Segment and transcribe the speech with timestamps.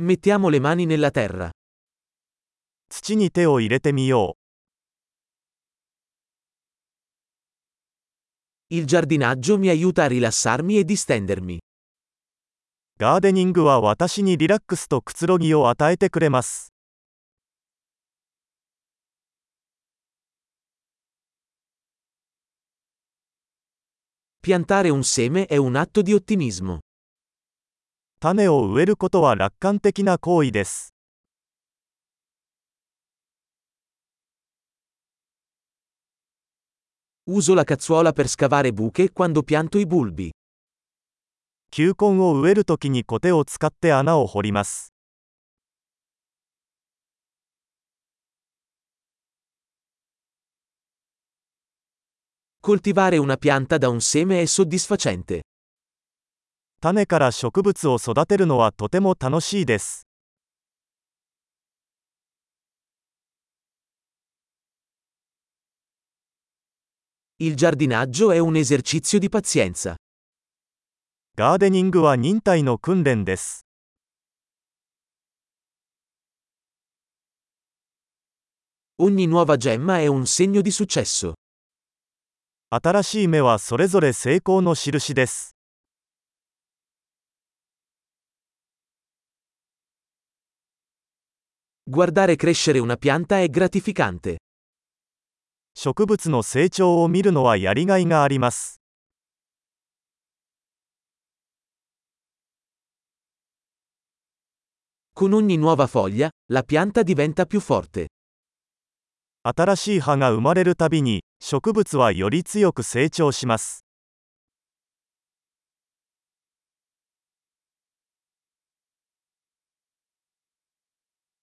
[0.00, 1.50] Mettiamo le mani nella terra.
[2.88, 4.36] 土に手を入れてみよ
[8.70, 11.56] Il giardinaggio mi aiuta a rilassarmi e distendermi.
[11.56, 11.58] う。
[13.00, 16.72] ガーデニングは私にリラックスとくつろぎを与えてくれます。
[24.40, 26.78] Piantare un seme è un atto di ottimismo.
[28.19, 30.93] 種を植えることは楽観的な行為です。
[37.25, 40.31] Uso la cazzuola per scavare buche quando pianto i bulbi.
[41.71, 44.93] 球根を植えるときにコテを使って穴を掘ります。
[52.61, 55.41] Coltivare una pianta da un seme è soddisfacente.
[56.80, 60.06] 種から植物を育てるのはとても楽しいです。
[67.40, 69.96] Il giardinaggio è un esercizio di pazienza.
[71.36, 73.64] ガーデニングは忍耐の訓練です。
[79.00, 81.34] Ogni nuova gemma è un segno di successo.
[82.70, 85.57] 新しい芽はそれぞれ成功の印です。
[91.87, 94.37] Guardare crescere una pianta è gratificante.
[95.75, 98.79] 植物の成長を見るのはやりがいがあります。
[105.13, 108.07] Con ogni nuova foglia, la pianta diventa più forte.
[109.43, 113.83] 新しい葉が生まれるたびに、植物はより強く成長します。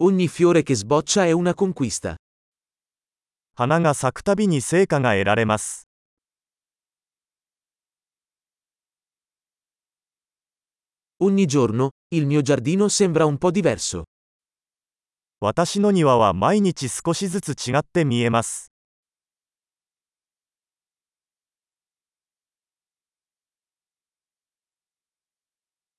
[0.00, 2.16] Ogni fiore che sboccia è una conquista.
[3.54, 5.86] 花が咲くたびに成果が得られます。
[11.20, 14.04] Ogni giorno, il mio giardino sembra un po' diverso.
[15.40, 18.72] 私の庭は毎日少しずつ違って見えます。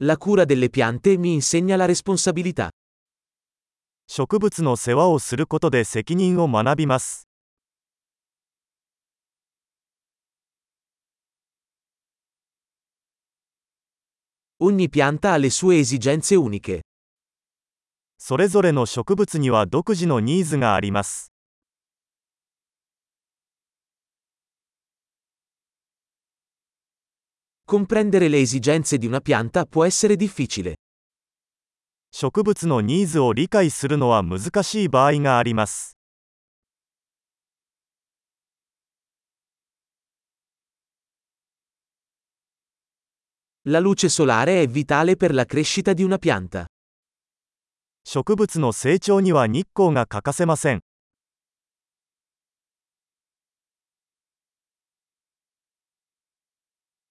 [0.00, 2.70] La cura delle piante mi insegna la responsabilità.
[4.15, 7.27] 植物の世話をすることで責任を学びます。
[14.59, 16.81] Ogni pianta ha le sue esigenze uniche.
[18.19, 21.31] それぞれの植物には独自のニーズがあります。
[27.65, 30.75] Comprendere le esigenze di una pianta può essere difficile.
[32.15, 35.97] 植物のニーズを理解するのは難しい場合があります。
[43.63, 46.67] La luce solare è vitale per la crescita di una pianta.
[48.05, 50.81] 植物の成長には日光が欠かせません。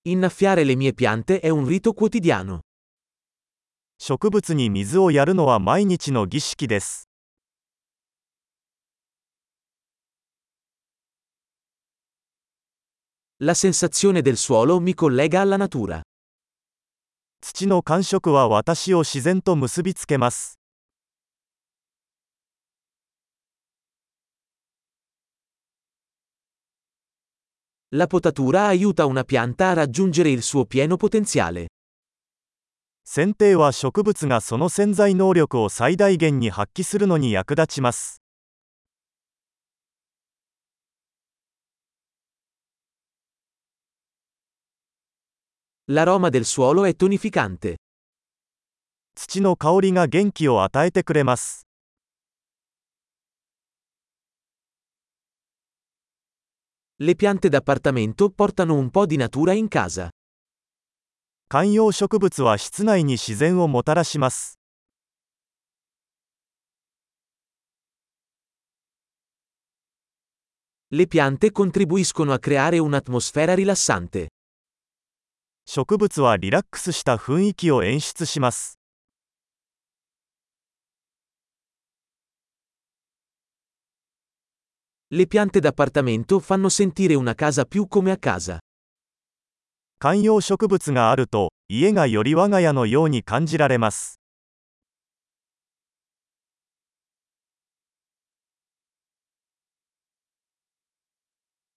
[0.04, 2.60] Innaffiare le mie piante è un rito quotidiano.
[4.04, 7.08] 植物に水をやるのは毎日の儀式です。
[13.38, 16.02] La sensazione del suolo mi collega alla natura.
[17.40, 20.58] 土の感触は私を自然と結びつけます。
[27.92, 31.69] La potatura aiuta una pianta a raggiungere il suo pieno potenziale.
[33.04, 38.22] 剪定は植物がその潜在能力を最大限に発揮するのに役立ちます。
[45.88, 47.76] L'aroma del suolo è tonificante.
[49.14, 51.66] 土の香りが元気を与えてくれます。
[57.00, 60.08] Le piante d'appartamento portano un po' di natura in casa.
[61.52, 64.58] 観葉植物は室内に自然をもたらします。
[70.88, 74.28] Le piante contribuiscono a creare un'atmosfera rilassante.
[75.66, 78.78] 植物はリラックスした雰囲気を演出します。
[85.10, 88.58] Le piante d'appartamento fanno sentire una casa più come a casa.
[90.02, 94.19] 観葉植物があると家がより我が家のように感じられます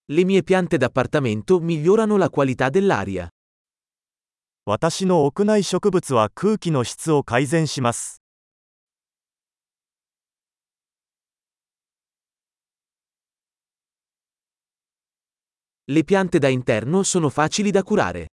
[0.08, 3.28] Le mie piante d'appartamento migliorano la qualità dell'aria.
[4.64, 8.25] 私の屋内植物は空気の質を改善します。
[15.85, 18.27] Le piante da interno sono facili da curare.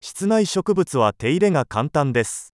[0.00, 2.54] 室内植物は手入れが簡単です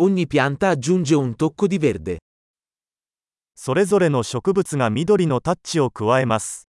[0.00, 2.18] Ogni pianta aggiunge un tocco di verde.
[3.54, 6.66] それぞれの植物が緑のタッチを加えます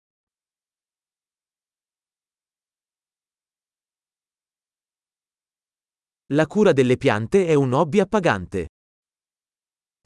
[6.31, 8.67] La cura delle piante è un hobby appagante.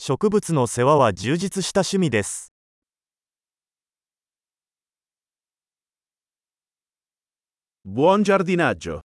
[0.00, 2.52] 植物の世話は充実した趣味です
[7.84, 9.07] Buon giardinaggio!